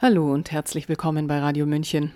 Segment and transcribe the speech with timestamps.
[0.00, 2.12] Hallo und herzlich willkommen bei Radio München.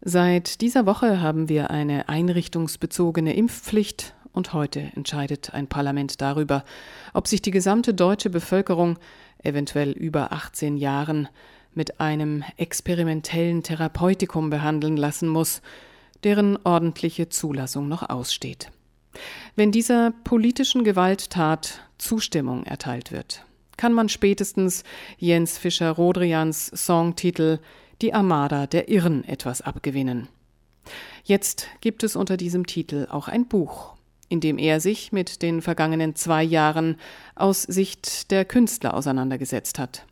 [0.00, 6.64] Seit dieser Woche haben wir eine einrichtungsbezogene Impfpflicht und heute entscheidet ein Parlament darüber,
[7.12, 8.98] ob sich die gesamte deutsche Bevölkerung,
[9.42, 11.28] eventuell über 18 Jahren,
[11.74, 15.60] mit einem experimentellen Therapeutikum behandeln lassen muss,
[16.24, 18.70] deren ordentliche Zulassung noch aussteht.
[19.54, 23.44] Wenn dieser politischen Gewalttat Zustimmung erteilt wird,
[23.80, 24.84] kann man spätestens
[25.16, 27.60] Jens Fischer-Rodrians Songtitel
[28.02, 30.28] Die Armada der Irren etwas abgewinnen.
[31.24, 33.94] Jetzt gibt es unter diesem Titel auch ein Buch,
[34.28, 36.96] in dem er sich mit den vergangenen zwei Jahren
[37.34, 40.04] aus Sicht der Künstler auseinandergesetzt hat.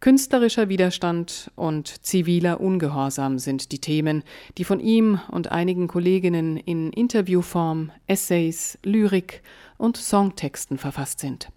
[0.00, 4.22] Künstlerischer Widerstand und ziviler Ungehorsam sind die Themen,
[4.58, 9.42] die von ihm und einigen Kolleginnen in Interviewform, Essays, Lyrik
[9.78, 11.48] und Songtexten verfasst sind.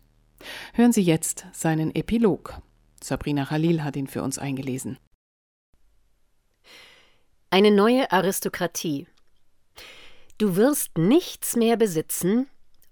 [0.73, 2.61] Hören Sie jetzt seinen Epilog.
[3.03, 4.97] Sabrina Khalil hat ihn für uns eingelesen.
[7.49, 9.07] Eine neue Aristokratie.
[10.37, 12.47] Du wirst nichts mehr besitzen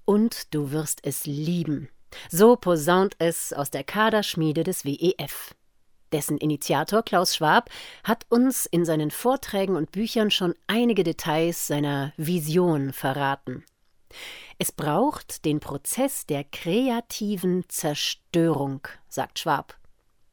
[0.05, 1.89] und du wirst es lieben.
[2.29, 5.55] So posaunt es aus der Kaderschmiede des WEF.
[6.11, 7.69] Dessen Initiator Klaus Schwab
[8.03, 13.63] hat uns in seinen Vorträgen und Büchern schon einige Details seiner Vision verraten.
[14.57, 19.77] Es braucht den Prozess der kreativen Zerstörung, sagt Schwab.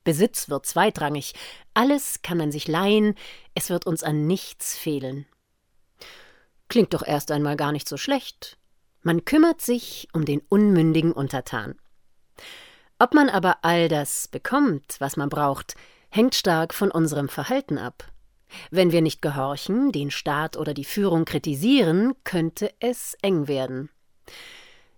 [0.04, 1.34] Besitz wird zweitrangig,
[1.74, 3.14] alles kann man sich leihen,
[3.54, 5.26] es wird uns an nichts fehlen.
[6.68, 8.58] Klingt doch erst einmal gar nicht so schlecht.
[9.02, 11.76] Man kümmert sich um den unmündigen Untertan.
[12.98, 15.74] Ob man aber all das bekommt, was man braucht,
[16.08, 18.04] hängt stark von unserem Verhalten ab.
[18.70, 23.90] Wenn wir nicht gehorchen, den Staat oder die Führung kritisieren, könnte es eng werden.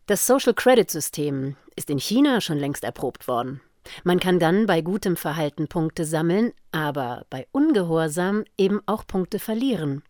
[0.07, 3.61] Das Social Credit System ist in China schon längst erprobt worden.
[4.05, 10.03] Man kann dann bei gutem Verhalten Punkte sammeln, aber bei Ungehorsam eben auch Punkte verlieren.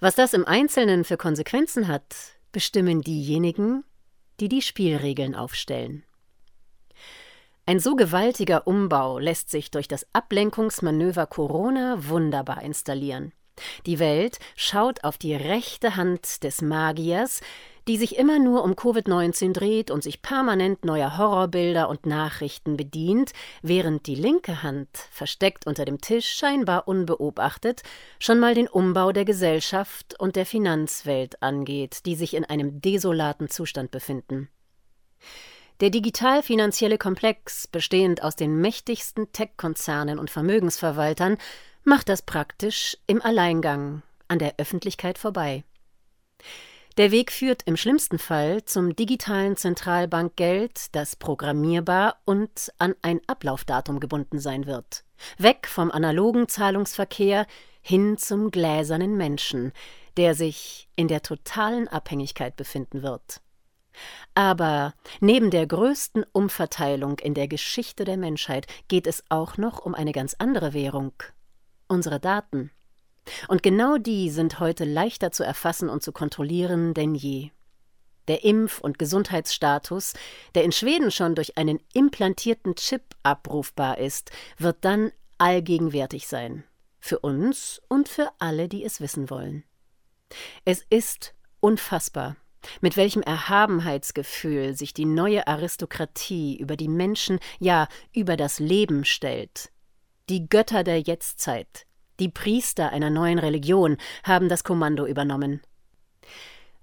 [0.00, 2.14] Was das im Einzelnen für Konsequenzen hat,
[2.52, 3.84] bestimmen diejenigen,
[4.40, 6.04] die die Spielregeln aufstellen.
[7.68, 13.34] Ein so gewaltiger Umbau lässt sich durch das Ablenkungsmanöver Corona wunderbar installieren.
[13.84, 17.42] Die Welt schaut auf die rechte Hand des Magiers,
[17.86, 23.32] die sich immer nur um Covid-19 dreht und sich permanent neuer Horrorbilder und Nachrichten bedient,
[23.60, 27.82] während die linke Hand, versteckt unter dem Tisch, scheinbar unbeobachtet,
[28.18, 33.50] schon mal den Umbau der Gesellschaft und der Finanzwelt angeht, die sich in einem desolaten
[33.50, 34.48] Zustand befinden.
[35.80, 41.38] Der digital-finanzielle Komplex, bestehend aus den mächtigsten Tech-Konzernen und Vermögensverwaltern,
[41.84, 45.62] macht das praktisch im Alleingang an der Öffentlichkeit vorbei.
[46.96, 54.00] Der Weg führt im schlimmsten Fall zum digitalen Zentralbankgeld, das programmierbar und an ein Ablaufdatum
[54.00, 55.04] gebunden sein wird.
[55.38, 57.46] Weg vom analogen Zahlungsverkehr
[57.82, 59.72] hin zum gläsernen Menschen,
[60.16, 63.40] der sich in der totalen Abhängigkeit befinden wird.
[64.34, 69.94] Aber neben der größten Umverteilung in der Geschichte der Menschheit geht es auch noch um
[69.94, 71.12] eine ganz andere Währung
[71.88, 72.70] unsere Daten.
[73.48, 77.50] Und genau die sind heute leichter zu erfassen und zu kontrollieren denn je.
[78.28, 80.12] Der Impf- und Gesundheitsstatus,
[80.54, 86.64] der in Schweden schon durch einen implantierten Chip abrufbar ist, wird dann allgegenwärtig sein.
[87.00, 89.64] Für uns und für alle, die es wissen wollen.
[90.64, 92.36] Es ist unfassbar,
[92.80, 99.70] mit welchem Erhabenheitsgefühl sich die neue Aristokratie über die Menschen, ja über das Leben stellt.
[100.28, 101.86] Die Götter der Jetztzeit,
[102.20, 105.62] die Priester einer neuen Religion haben das Kommando übernommen.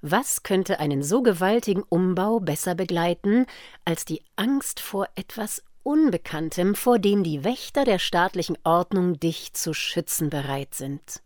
[0.01, 3.45] Was könnte einen so gewaltigen Umbau besser begleiten
[3.85, 9.73] als die Angst vor etwas Unbekanntem, vor dem die Wächter der staatlichen Ordnung dich zu
[9.73, 11.21] schützen bereit sind?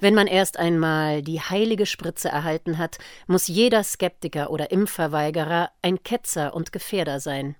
[0.00, 6.02] Wenn man erst einmal die heilige Spritze erhalten hat, muss jeder Skeptiker oder Impfverweigerer ein
[6.02, 7.56] Ketzer und Gefährder sein.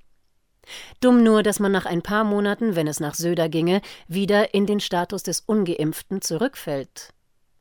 [1.00, 4.66] Dumm nur, dass man nach ein paar Monaten, wenn es nach Söder ginge, wieder in
[4.66, 7.12] den Status des Ungeimpften zurückfällt.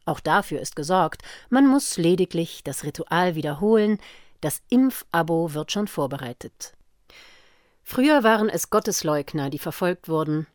[0.05, 3.99] Auch dafür ist gesorgt, man muss lediglich das Ritual wiederholen,
[4.41, 6.73] das Impfabo wird schon vorbereitet.
[7.83, 10.47] Früher waren es Gottesleugner, die verfolgt wurden.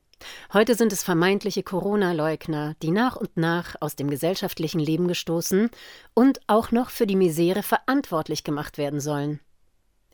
[0.53, 5.71] Heute sind es vermeintliche Corona-Leugner, die nach und nach aus dem gesellschaftlichen Leben gestoßen
[6.15, 9.41] und auch noch für die Misere verantwortlich gemacht werden sollen.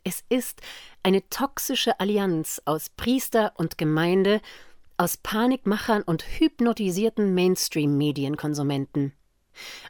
[0.03, 0.61] Es ist
[1.03, 4.41] eine toxische Allianz aus Priester und Gemeinde,
[4.97, 9.13] aus Panikmachern und hypnotisierten Mainstream-Medienkonsumenten.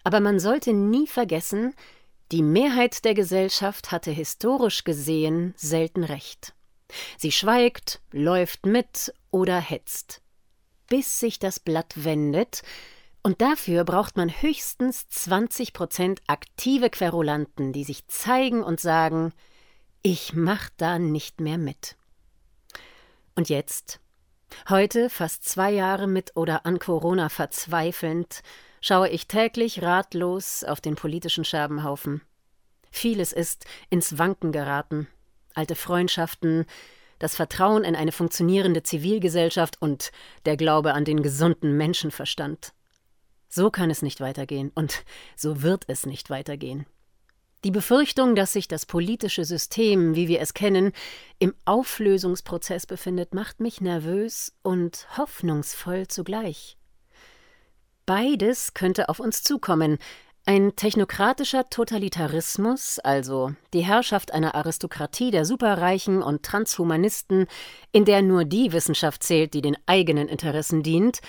[0.04, 1.74] Aber man sollte nie vergessen,
[2.32, 6.54] die Mehrheit der Gesellschaft hatte historisch gesehen selten recht.
[7.18, 10.22] Sie schweigt, läuft mit oder hetzt.
[10.88, 12.64] Bis sich das Blatt wendet,
[13.24, 19.32] und dafür braucht man höchstens 20 Prozent aktive Querulanten, die sich zeigen und sagen,
[20.02, 21.98] ich mach da nicht mehr mit.
[23.36, 24.00] Und jetzt?
[24.70, 28.42] Heute, fast zwei Jahre mit oder an Corona verzweifelnd,
[28.82, 32.22] schaue ich täglich ratlos auf den politischen Scherbenhaufen.
[32.90, 35.08] Vieles ist ins Wanken geraten.
[35.54, 36.66] Alte Freundschaften,
[37.20, 40.12] das Vertrauen in eine funktionierende Zivilgesellschaft und
[40.46, 42.74] der Glaube an den gesunden Menschenverstand.
[43.48, 45.04] So kann es nicht weitergehen und
[45.36, 46.86] so wird es nicht weitergehen.
[47.64, 50.94] Die Befürchtung, dass sich das politische System, wie wir es kennen,
[51.38, 56.78] im Auflösungsprozess befindet, macht mich nervös und hoffnungsvoll zugleich.
[58.08, 60.00] Beides könnte auf uns zukommen.
[60.46, 67.46] Ein technokratischer Totalitarismus, also die Herrschaft einer Aristokratie der Superreichen und Transhumanisten,
[67.92, 71.22] in der nur die Wissenschaft zählt, die den eigenen Interessen dient,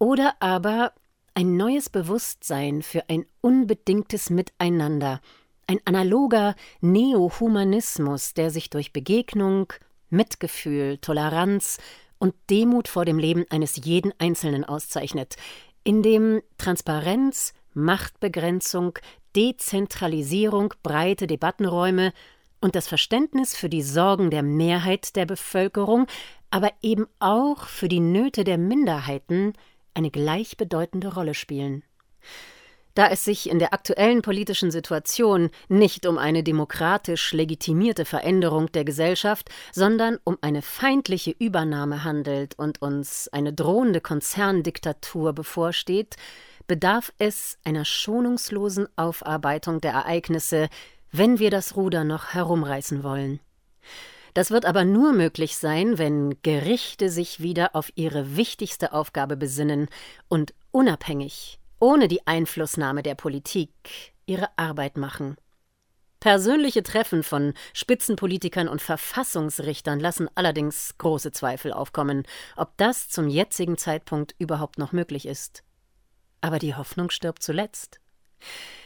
[0.00, 0.92] oder aber
[1.34, 5.20] ein neues Bewusstsein für ein unbedingtes Miteinander,
[5.68, 9.72] ein analoger Neohumanismus, der sich durch Begegnung,
[10.08, 11.78] Mitgefühl, Toleranz
[12.18, 15.36] und Demut vor dem Leben eines jeden Einzelnen auszeichnet,
[15.84, 18.98] in dem Transparenz, Machtbegrenzung,
[19.36, 22.12] Dezentralisierung, breite Debattenräume
[22.60, 26.06] und das Verständnis für die Sorgen der Mehrheit der Bevölkerung,
[26.50, 29.52] aber eben auch für die Nöte der Minderheiten
[29.94, 31.82] eine gleichbedeutende Rolle spielen.
[32.94, 38.84] Da es sich in der aktuellen politischen Situation nicht um eine demokratisch legitimierte Veränderung der
[38.84, 46.16] Gesellschaft, sondern um eine feindliche Übernahme handelt und uns eine drohende Konzerndiktatur bevorsteht,
[46.66, 50.68] bedarf es einer schonungslosen Aufarbeitung der Ereignisse,
[51.12, 53.40] wenn wir das Ruder noch herumreißen wollen.
[54.34, 59.88] Das wird aber nur möglich sein, wenn Gerichte sich wieder auf ihre wichtigste Aufgabe besinnen
[60.28, 63.72] und unabhängig, ohne die Einflussnahme der Politik,
[64.26, 65.36] ihre Arbeit machen.
[66.20, 72.24] Persönliche Treffen von Spitzenpolitikern und Verfassungsrichtern lassen allerdings große Zweifel aufkommen,
[72.56, 75.64] ob das zum jetzigen Zeitpunkt überhaupt noch möglich ist.
[76.40, 78.00] Aber die Hoffnung stirbt zuletzt.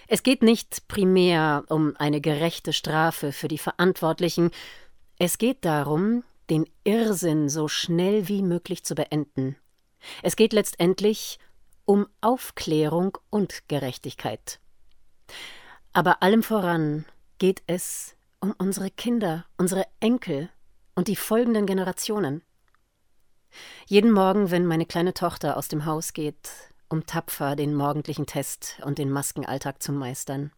[0.08, 4.50] Es geht nicht primär um eine gerechte Strafe für die Verantwortlichen,
[5.18, 9.56] es geht darum, den Irrsinn so schnell wie möglich zu beenden.
[10.22, 11.38] Es geht letztendlich
[11.84, 14.58] um Aufklärung und Gerechtigkeit.
[15.92, 17.04] Aber allem voran
[17.38, 20.50] geht es um unsere Kinder, unsere Enkel
[20.94, 22.42] und die folgenden Generationen.
[23.86, 26.50] Jeden Morgen, wenn meine kleine Tochter aus dem Haus geht,
[26.94, 30.52] um tapfer den morgendlichen Test und den Maskenalltag zu meistern,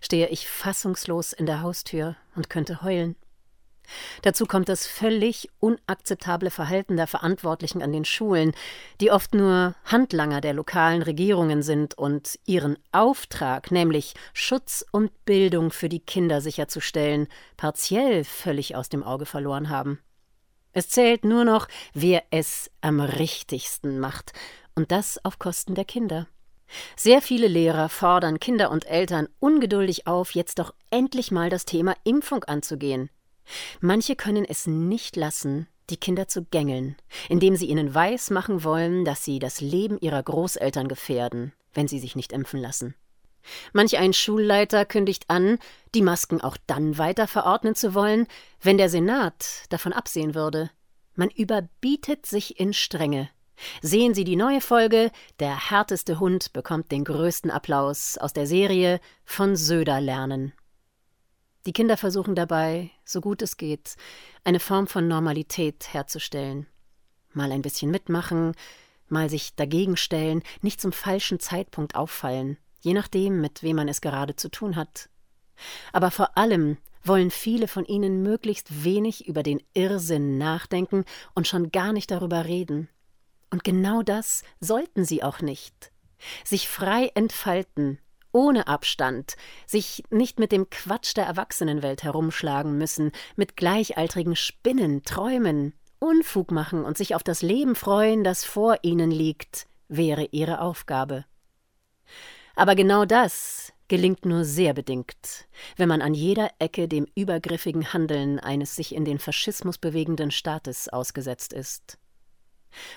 [0.00, 3.14] stehe ich fassungslos in der Haustür und könnte heulen.
[4.22, 8.50] Dazu kommt das völlig unakzeptable Verhalten der Verantwortlichen an den Schulen,
[9.00, 15.70] die oft nur Handlanger der lokalen Regierungen sind und ihren Auftrag, nämlich Schutz und Bildung
[15.70, 20.00] für die Kinder sicherzustellen, partiell völlig aus dem Auge verloren haben.
[20.72, 24.32] Es zählt nur noch, wer es am richtigsten macht,
[24.76, 26.28] und das auf Kosten der Kinder.
[26.96, 31.94] Sehr viele Lehrer fordern Kinder und Eltern ungeduldig auf, jetzt doch endlich mal das Thema
[32.04, 33.10] Impfung anzugehen.
[33.80, 36.96] Manche können es nicht lassen, die Kinder zu gängeln,
[37.28, 42.16] indem sie ihnen weismachen wollen, dass sie das Leben ihrer Großeltern gefährden, wenn sie sich
[42.16, 42.94] nicht impfen lassen.
[43.72, 45.58] Manch ein Schulleiter kündigt an,
[45.94, 48.26] die Masken auch dann weiter verordnen zu wollen,
[48.60, 50.70] wenn der Senat davon absehen würde.
[51.14, 53.30] Man überbietet sich in Strenge.
[53.82, 55.10] Sehen Sie die neue Folge
[55.40, 60.52] Der härteste Hund bekommt den größten Applaus aus der Serie von Söder lernen.
[61.66, 63.96] Die Kinder versuchen dabei, so gut es geht,
[64.44, 66.66] eine Form von Normalität herzustellen.
[67.32, 68.54] Mal ein bisschen mitmachen,
[69.08, 74.00] mal sich dagegen stellen, nicht zum falschen Zeitpunkt auffallen, je nachdem, mit wem man es
[74.00, 75.08] gerade zu tun hat.
[75.92, 81.72] Aber vor allem wollen viele von ihnen möglichst wenig über den Irrsinn nachdenken und schon
[81.72, 82.88] gar nicht darüber reden.
[83.50, 85.92] Und genau das sollten sie auch nicht.
[86.44, 87.98] Sich frei entfalten,
[88.32, 89.36] ohne Abstand,
[89.66, 96.84] sich nicht mit dem Quatsch der Erwachsenenwelt herumschlagen müssen, mit gleichaltrigen Spinnen, Träumen, Unfug machen
[96.84, 101.24] und sich auf das Leben freuen, das vor ihnen liegt, wäre ihre Aufgabe.
[102.54, 108.40] Aber genau das gelingt nur sehr bedingt, wenn man an jeder Ecke dem übergriffigen Handeln
[108.40, 111.98] eines sich in den Faschismus bewegenden Staates ausgesetzt ist.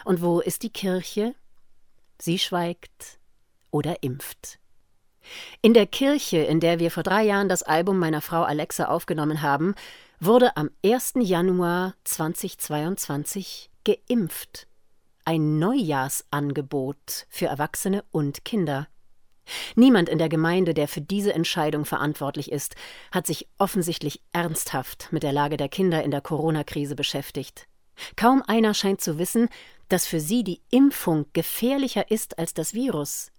[0.05, 1.36] Und wo ist die Kirche?
[2.19, 3.19] Sie schweigt
[3.71, 4.59] oder impft.
[5.62, 9.41] In der Kirche, in der wir vor drei Jahren das Album meiner Frau Alexa aufgenommen
[9.41, 9.75] haben,
[10.19, 11.13] wurde am 1.
[11.19, 14.67] Januar 2022 geimpft.
[15.25, 18.88] Ein Neujahrsangebot für Erwachsene und Kinder.
[19.75, 22.75] Niemand in der Gemeinde, der für diese Entscheidung verantwortlich ist,
[23.12, 27.68] hat sich offensichtlich ernsthaft mit der Lage der Kinder in der Corona-Krise beschäftigt.
[28.15, 29.50] Kaum einer scheint zu wissen,
[29.88, 33.32] dass für sie die Impfung gefährlicher ist als das Virus.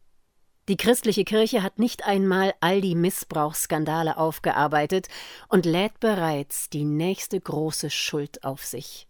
[0.69, 5.09] Die christliche Kirche hat nicht einmal all die Missbrauchsskandale aufgearbeitet
[5.49, 9.09] und lädt bereits die nächste große Schuld auf sich.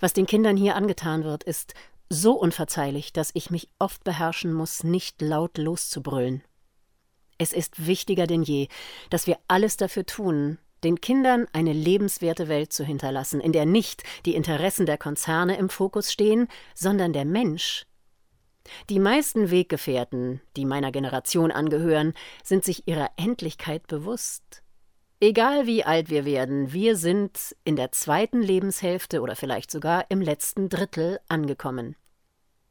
[0.00, 1.74] Was den Kindern hier angetan wird, ist
[2.08, 6.42] so unverzeihlich, dass ich mich oft beherrschen muss, nicht laut loszubrüllen.
[7.38, 8.68] Es ist wichtiger denn je,
[9.08, 14.02] dass wir alles dafür tun, den Kindern eine lebenswerte Welt zu hinterlassen, in der nicht
[14.26, 17.86] die Interessen der Konzerne im Fokus stehen, sondern der Mensch.
[18.88, 24.62] Die meisten Weggefährten, die meiner Generation angehören, sind sich ihrer Endlichkeit bewusst.
[25.20, 30.22] Egal wie alt wir werden, wir sind in der zweiten Lebenshälfte oder vielleicht sogar im
[30.22, 31.96] letzten Drittel angekommen.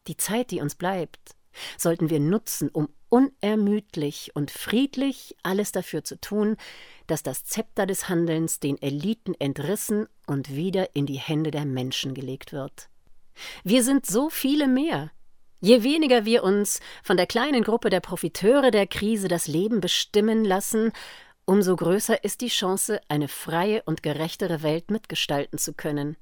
[0.08, 1.36] Die Zeit, die uns bleibt,
[1.78, 6.58] sollten wir nutzen, um unermüdlich und friedlich alles dafür zu tun,
[7.08, 12.14] dass das Zepter des Handelns den Eliten entrissen und wieder in die Hände der Menschen
[12.14, 12.90] gelegt wird.
[13.64, 15.12] Wir sind so viele mehr.
[15.62, 20.46] Je weniger wir uns von der kleinen Gruppe der Profiteure der Krise das Leben bestimmen
[20.46, 20.94] lassen,
[21.46, 26.16] umso größer ist die Chance, eine freie und gerechtere Welt mitgestalten zu können.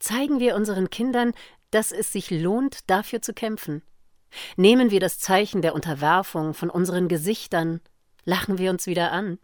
[0.00, 1.32] Zeigen wir unseren Kindern,
[1.70, 3.82] dass es sich lohnt, dafür zu kämpfen.
[4.56, 7.80] Nehmen wir das Zeichen der Unterwerfung von unseren Gesichtern,
[8.24, 9.38] lachen wir uns wieder an.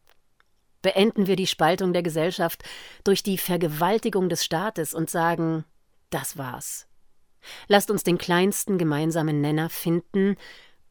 [0.83, 2.63] Beenden wir die Spaltung der Gesellschaft
[3.05, 5.65] durch die Vergewaltigung des Staates und sagen,
[6.11, 6.87] das war's.
[7.69, 10.37] Lasst uns den kleinsten gemeinsamen Nenner finden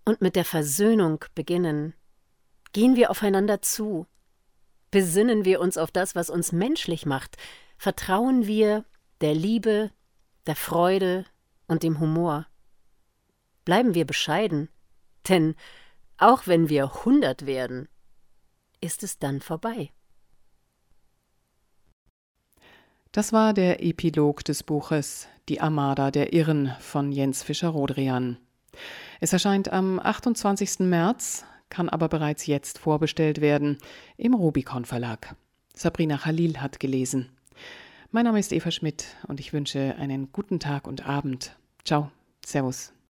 [0.06, 1.94] und mit der Versöhnung beginnen.
[2.72, 4.08] Gehen wir aufeinander zu,
[4.94, 7.38] Besinnen wir uns auf das, was uns menschlich macht.
[7.80, 8.86] Vertrauen wir
[9.22, 9.90] der Liebe,
[10.46, 11.26] der Freude
[11.68, 12.46] und dem Humor.
[13.66, 14.70] Bleiben wir bescheiden,
[15.28, 15.56] denn
[16.18, 17.88] auch wenn wir hundert werden,
[18.82, 19.90] ist es dann vorbei.
[23.12, 28.38] Das war der Epilog des Buches Die Armada der Irren von Jens Fischer-Rodrian.
[29.20, 30.80] Es erscheint am 28.
[30.80, 33.78] März kann aber bereits jetzt vorbestellt werden
[34.18, 35.36] im Rubicon Verlag.
[35.74, 37.30] Sabrina Khalil hat gelesen.
[38.12, 41.58] Mein Name ist Eva Schmidt und ich wünsche einen guten Tag und Abend.
[41.84, 42.12] Ciao,
[42.46, 42.94] Servus.